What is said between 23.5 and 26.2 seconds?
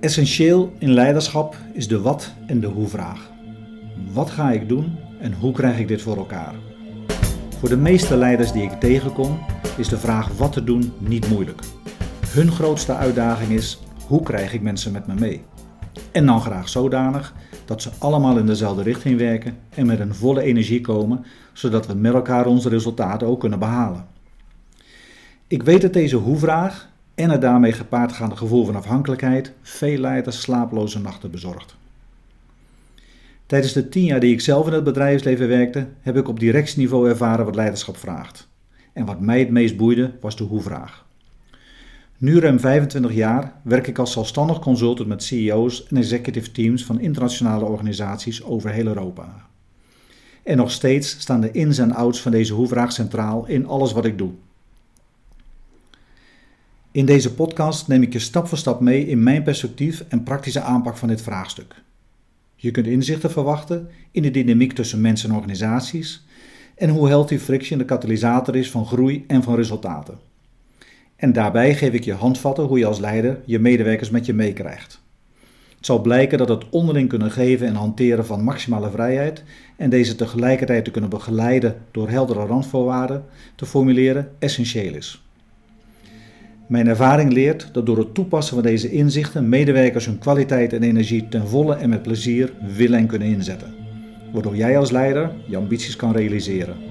behalen. Ik weet dat deze